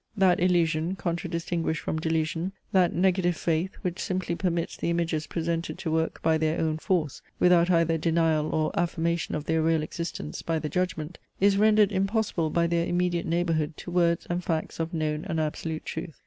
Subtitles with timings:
[0.17, 5.91] That illusion, contradistinguished from delusion, that negative faith, which simply permits the images presented to
[5.91, 10.57] work by their own force, without either denial or affirmation of their real existence by
[10.57, 15.23] the judgment, is rendered impossible by their immediate neighbourhood to words and facts of known
[15.25, 16.19] and absolute truth.